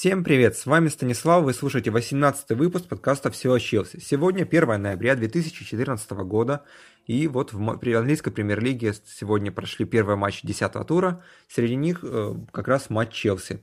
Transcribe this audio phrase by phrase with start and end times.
[0.00, 4.00] Всем привет, с вами Станислав, вы слушаете 18 выпуск подкаста «Все о Челси».
[4.00, 6.64] Сегодня 1 ноября 2014 года,
[7.04, 12.68] и вот в английской премьер-лиге сегодня прошли первые матчи 10 тура, среди них э, как
[12.68, 13.62] раз матч Челси.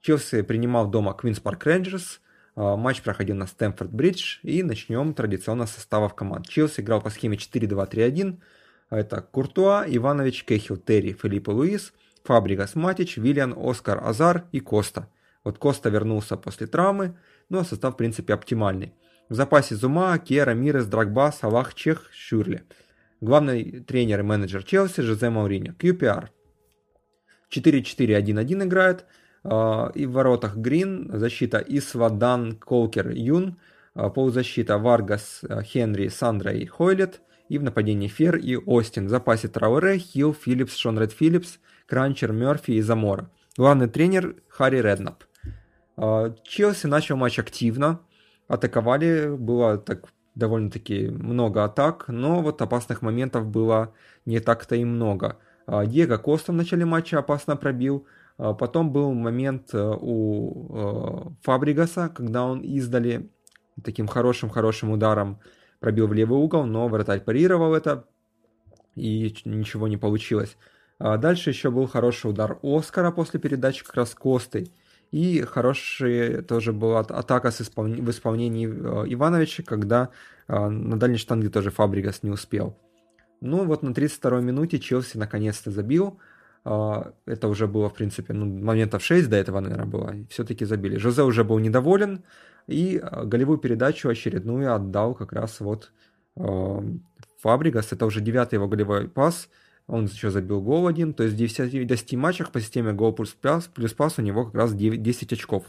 [0.00, 2.20] Челси принимал дома Квинс Парк Рейнджерс,
[2.56, 6.48] матч проходил на Стэнфорд Бридж, и начнем традиционно с составов команд.
[6.48, 8.40] Челси играл по схеме 4-2-3-1,
[8.90, 11.92] это Куртуа, Иванович, Кехил, Терри, Филипе Луис,
[12.24, 15.08] Фабрегас, Матич, Виллиан, Оскар Азар и Коста–
[15.46, 17.16] вот Коста вернулся после травмы,
[17.48, 18.94] но состав в принципе оптимальный.
[19.28, 22.64] В запасе Зума, Аке, Рамирес, Дрогба, Салах, Чех, Шюррле.
[23.20, 25.72] Главный тренер и менеджер Челси Жозе Мауриньо.
[25.78, 26.30] QPR.
[27.54, 29.04] 4-4-1-1 играет.
[29.44, 33.56] А, и в воротах Грин, защита Исла, Данн, Колкер, Юн,
[33.94, 39.06] а, полузащита Варгас, а, Хенри, Сандро и Хойлетт, и в нападении Фер и Остин.
[39.06, 43.30] В запасе Траоре, Хилл, Филлипс, Шон Райт-Филлипс, Кранчар, Мерфи и Замора.
[43.56, 45.22] Главный тренер Харри Реднап.
[45.96, 48.00] А, Челси начал матч активно,
[48.48, 53.94] атаковали, было так довольно-таки много атак, но вот опасных моментов было
[54.26, 55.38] не так-то и много.
[55.66, 58.06] А, Диего Коста в начале матча опасно пробил,
[58.38, 63.30] а, потом был момент э, у э, Фабрегаса, когда он издали
[63.82, 65.40] таким хорошим-хорошим ударом
[65.80, 68.04] пробил в левый угол, но вратарь парировал это,
[68.94, 70.56] и ничего не получилось.
[70.98, 74.70] Дальше еще был хороший удар Оскара после передачи как раз Костой,
[75.12, 77.86] и хорошая тоже была атака с испол...
[77.86, 80.10] в исполнении э, Ивановича, когда
[80.48, 82.76] э, на дальней штанге тоже Фабригас не успел.
[83.40, 86.18] Ну вот на 32-й минуте Челси наконец-то забил.
[86.64, 90.14] Э, это уже было, в принципе, ну, моментов 6 до этого, наверное, было.
[90.28, 90.96] Все-таки забили.
[90.96, 92.24] Жозе уже был недоволен.
[92.66, 95.92] И голевую передачу очередную отдал как раз вот
[97.38, 97.92] Фабригас.
[97.92, 99.48] Это уже девятый его голевой пас–
[99.86, 103.30] он еще забил гол один, то есть в 10, 10 матчах по системе гол плюс
[103.30, 105.64] пас, плюс пас у него как раз 9, 10 очков.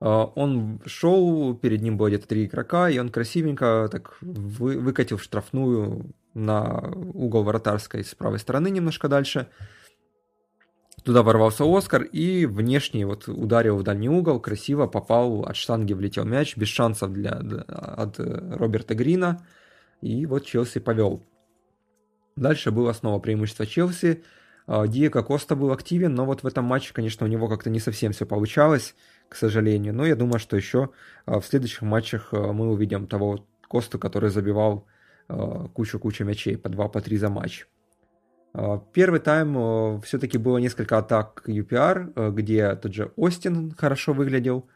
[0.00, 5.18] А, он шел, перед ним было где-то три игрока, и он красивенько так вы, выкатил
[5.18, 9.48] штрафную на угол вратарской с правой стороны немножко дальше.
[11.02, 16.24] Туда ворвался Оскар и внешне вот ударил в дальний угол, красиво попал, от штанги влетел
[16.24, 19.46] мяч, без шансов для, от Роберта Грина.
[20.02, 21.22] И вот Челси повел.
[22.36, 24.22] Дальше было снова преимущество Челси.
[24.66, 27.80] А, Диего Коста был активен, но вот в этом матче, конечно, у него как-то не
[27.80, 28.94] совсем все получалось,
[29.28, 29.94] к сожалению.
[29.94, 30.90] Но я думаю, что еще
[31.24, 34.86] а, в следующих матчах а, мы увидим того Косту, который забивал
[35.74, 37.66] кучу-кучу мячей, по 2 по 3 за матч.
[38.92, 44.68] Первый тайм все-таки было несколько атак UPR, где тот же Остин хорошо выглядел.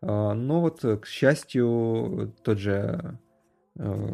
[0.00, 3.18] Но вот, к счастью, тот же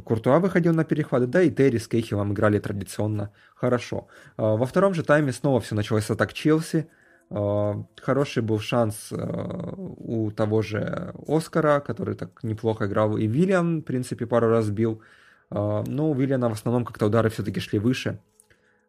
[0.04, 4.08] Куртуа выходил на перехваты, да и Терри с Кейхилом играли традиционно хорошо.
[4.36, 6.86] Э, во втором же тайме снова все началось с атак Челси.
[7.30, 13.82] Э, хороший был шанс у того же Оскара, который так неплохо играл, и Вильям, в
[13.82, 15.02] принципе, пару раз бил.
[15.50, 18.18] Но у Вильяна в основном как-то удары все-таки шли выше.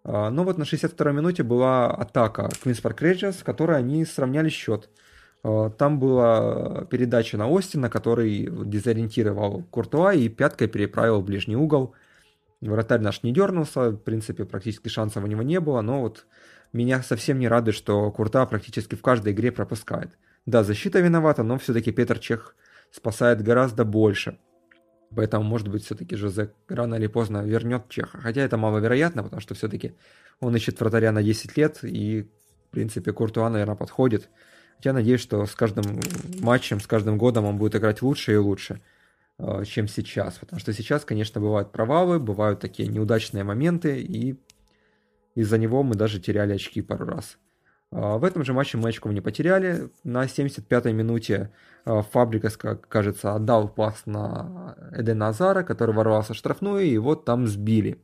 [0.04, 4.90] Но вот на 62-й минуте была атака Квинс Парк Рейнджерс, в которой они сравняли счет.
[5.46, 11.94] Э, там была передача на Остина, который дезориентировал Куртуа и пяткой переправил в ближний угол.
[12.62, 16.26] Вратарь наш не дернулся, в принципе, практически шансов у него не было, но вот
[16.74, 20.18] меня совсем не радует, что Куртуа практически в каждой игре пропускает.
[20.48, 22.56] Да, защита виновата, но все-таки Петр Чех
[22.92, 24.40] спасает гораздо больше.
[25.16, 28.18] Поэтому, может быть, все-таки Жозе рано или поздно вернет Чеха.
[28.18, 29.94] Хотя это маловероятно, потому что все-таки
[30.40, 32.28] он ищет вратаря на 10 лет, и,
[32.70, 34.30] в принципе, Куртуа, наверное, подходит.
[34.84, 36.00] Я надеюсь, что с каждым
[36.42, 38.82] матчем, с каждым годом он будет играть лучше и лучше,
[39.40, 40.36] э, чем сейчас.
[40.36, 44.40] Потому что сейчас, конечно, бывают провалы, бывают такие неудачные моменты, и
[45.34, 47.38] из-за него мы даже теряли очки пару раз.
[47.92, 49.90] Э, в этом же матче мы очков не потеряли.
[50.04, 51.52] На 75-й минуте
[51.86, 57.26] э, Фабрикас, как кажется, отдал пас на Эдена Азара, который ворвался в штрафную, и вот
[57.26, 58.00] там сбили.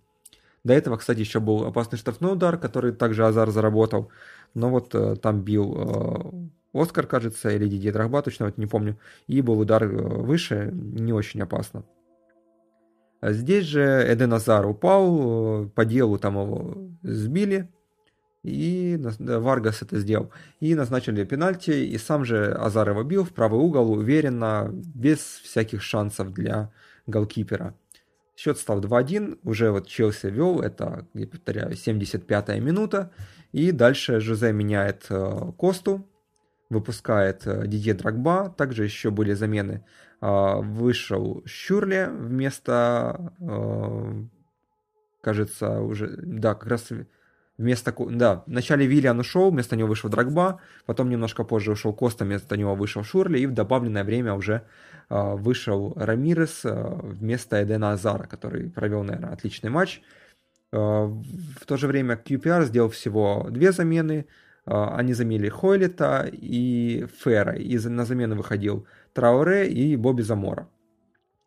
[0.63, 4.11] До этого, кстати, еще был опасный штрафной удар, который также Азар заработал.
[4.53, 8.97] Но вот там бил Оскар, кажется, или Дидье Драгба, точно вот не помню,
[9.27, 11.83] и был удар э, выше, не очень опасно.
[13.21, 17.69] Здесь же Эден Азар упал, э, по делу там его сбили,
[18.43, 20.31] и Варгас это сделал.
[20.59, 25.81] И назначили пенальти, и сам же Азар его бил в правый угол, уверенно, без всяких
[25.83, 26.71] шансов для
[27.05, 27.75] голкипера.
[28.35, 33.11] Счет стал 2-1, уже вот Челси вел, это, я повторяю, 75-я минута,
[33.51, 36.07] и дальше Жозе меняет э, Косту,
[36.71, 38.53] выпускает э, Дидье Драгба.
[38.57, 39.85] Также еще были замены.
[40.21, 44.23] А, вышел Щурли вместо, э,
[45.21, 46.91] кажется, уже, да, как раз
[47.57, 52.57] Вместо, да, вначале Виллиан ушел, вместо него вышел Драгба, потом немножко позже ушел Коста, вместо
[52.57, 54.63] него вышел Шурли, и в добавленное время уже
[55.09, 56.71] э, вышел Рамирес э,
[57.03, 60.01] вместо Эдена Азара, который провел, наверное, отличный матч.
[60.71, 64.25] Э, в то же время QPR сделал всего две замены, э,
[64.71, 70.67] они заменили Хойлета и Фера, и на замену выходил Трауре и Бобби Замора.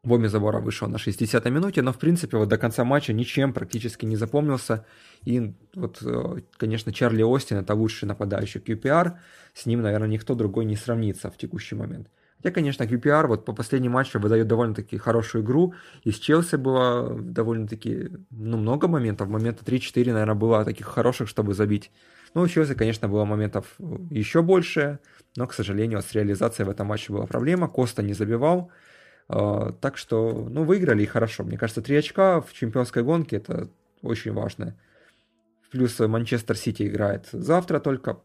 [0.04, 4.04] Боми Забора вышел на 60-й минуте, но в принципе вот до конца матча ничем практически
[4.04, 4.84] не запомнился.
[5.24, 9.12] И вот, э, конечно, Чарли Остин это лучший нападающий QPR,
[9.54, 12.08] с ним, наверное, никто другой не сравнится в текущий момент.
[12.44, 15.72] Хотя, конечно, QPR вот по последнему матчу выдает довольно-таки хорошую игру.
[16.02, 19.28] И с Челси было довольно-таки ну, много моментов.
[19.28, 21.90] Момента 3-4, наверное, было таких хороших, чтобы забить.
[22.34, 23.76] Ну, у Челси, конечно, было моментов
[24.10, 24.98] еще больше,
[25.36, 27.66] но, к сожалению, с реализацией в этом матче была проблема.
[27.66, 28.70] Коста не забивал.
[29.30, 31.44] А, так что, ну, выиграли и хорошо.
[31.44, 33.70] Мне кажется, три очка в чемпионской гонке это
[34.02, 34.76] очень важно.
[35.70, 38.18] Плюс Манчестер Сити играет завтра только.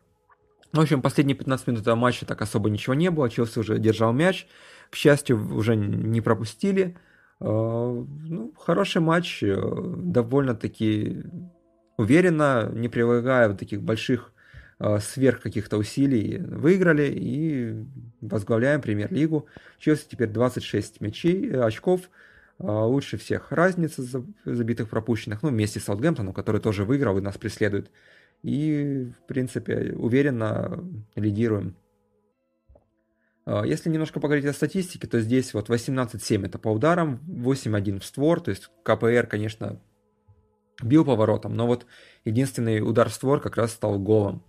[0.72, 3.30] В общем, последние 15 минут этого матча так особо ничего не было.
[3.30, 4.48] Челси уже держал мяч.
[4.90, 6.98] К счастью, уже не пропустили.
[7.40, 9.42] А, ну, хороший матч.
[9.44, 11.24] Э, довольно-таки
[11.98, 14.32] уверенно, не прилагая таких больших
[14.82, 17.86] Э, сверх каких-то усилий выиграли и
[18.22, 19.46] возглавляем премьер-лигу.
[19.78, 22.10] Челси теперь 26 мячей, э, очков,
[22.60, 27.38] э, лучше всех разница забитых пропущенных, ну, вместе с Саутгемптоном, который тоже выиграл и нас
[27.38, 27.92] преследует.
[28.44, 30.84] И, в принципе, уверенно
[31.16, 31.76] лидируем.
[33.46, 38.42] Если немножко поговорить о статистике, то здесь вот 18-7 это по ударам, 8-1 в створ,
[38.42, 39.82] то есть КПР, конечно,
[40.84, 41.86] бил поворотом, но вот
[42.26, 44.44] единственный удар в створ как раз стал голом.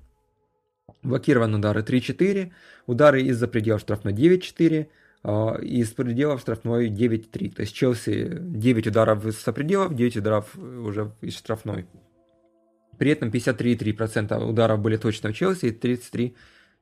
[1.02, 2.52] Блокированы удары 3-4,
[2.86, 4.88] удары из-за пределов штрафной 9-4,
[5.22, 7.54] а, из пределов штрафной 9-3.
[7.54, 11.86] То есть Челси 9 ударов из-за пределов, 9 ударов уже из штрафной.
[13.00, 16.34] При этом 53,3% ударов были точно у Челси и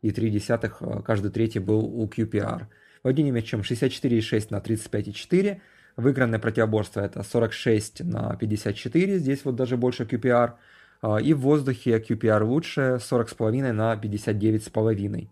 [0.03, 2.63] 33,3% а, каждый третий был у QPR.
[3.05, 5.61] Владение мячом 64,6 на 35,4.
[5.97, 10.55] Выигранное противоборство это 46 на 54, здесь вот даже больше QPR.
[11.03, 15.29] А, и в воздухе QPR лучше 40,5 на 59,5.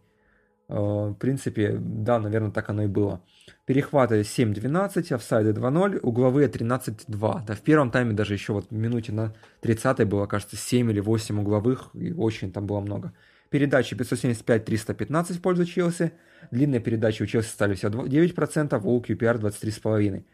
[0.69, 3.21] А, в принципе, да, наверное, так оно и было.
[3.67, 7.47] Перехваты 7-12, офсайды 2-0, угловые 13-2.
[7.47, 11.01] Да, в первом тайме даже еще вот в минуте на 30 было, кажется, 7 или
[11.01, 13.13] 8 угловых, и очень там было много.
[13.51, 16.13] Передачи 575-315 в пользу Челси.
[16.51, 20.25] Длинные передачи у Челси стали всего 9%, у QPR 23,5%.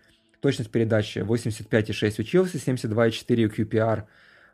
[0.41, 4.05] Точность передачи 85,6 у Челси, 72,4 у QPR.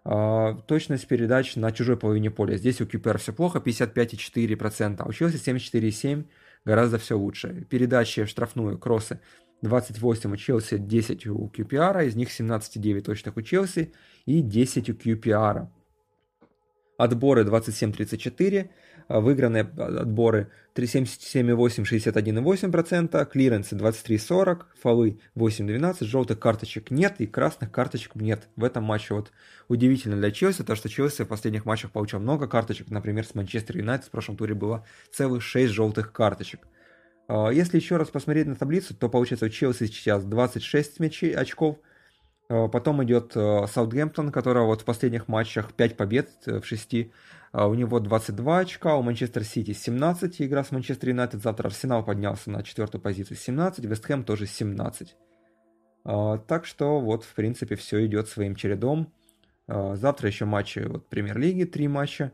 [0.05, 2.57] А, точность передач на чужой половине поля.
[2.57, 6.25] Здесь у QPR все плохо, 55,4%, а у Челси 74,7%,
[6.65, 7.67] гораздо все лучше.
[7.69, 9.21] Передачи в штрафную, кроссы
[9.63, 13.93] 28 у Челси, 10 у QPR, из них 17,9 точных у Челси
[14.27, 15.69] и 10 у QPR.
[16.97, 18.73] Отборы 27-34, а,
[19.09, 28.49] выигранные отборы 77,8, 61,8%, клиренсы 23,40, фолы 8,12, желтых карточек нет и красных карточек нет.
[28.57, 29.33] В этом матче вот
[29.69, 33.79] удивительно для Челси, то что Челси в последних матчах получал много карточек, например, с Манчестер
[33.79, 36.61] Юнайтед в прошлом туре было целых 6 желтых карточек.
[37.27, 41.79] А, если еще раз посмотреть на таблицу, то получается у Челси сейчас 26 мячей, очков,
[42.49, 47.07] а, Потом идет Саутгемптон, которого вот в последних матчах 5 побед э, в 6 а,
[47.53, 52.51] у него 22 очка, у Манчестер Сити 17, игра с Манчестер Юнайтед, завтра Арсенал поднялся
[52.51, 55.17] на четвертую позицию 17, Вестхэм тоже 17.
[56.05, 59.13] А, так что вот, в принципе, все идет своим чередом.
[59.67, 62.33] А, завтра еще матчи вот, премьер-лиги, три матча,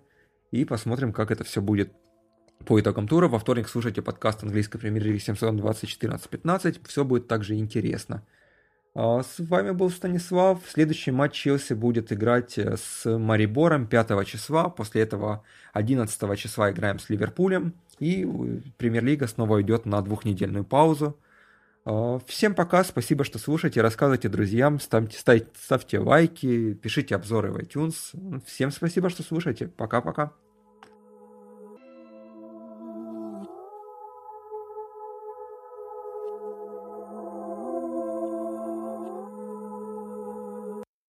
[0.50, 1.92] и посмотрим, как это все будет
[2.64, 3.28] по итогам тура.
[3.28, 8.25] Во вторник слушайте подкаст английской премьер-лиги 720-14-15, все будет также интересно.
[8.94, 10.60] А, с вами был Станислав.
[10.68, 14.68] Следующий матч Челси будет играть э, с Марибором 5 числа.
[14.68, 17.74] После этого 11 числа играем с Ливерпулем.
[17.98, 21.18] И э, премьер-лига снова идет на двухнедельную паузу.
[21.84, 27.58] А, всем пока, спасибо, что слушаете, рассказывайте друзьям, ставьте, ставьте, ставьте лайки, пишите обзоры в
[27.58, 28.42] iTunes.
[28.46, 29.66] Всем спасибо, что слушаете.
[29.66, 30.32] Пока-пока.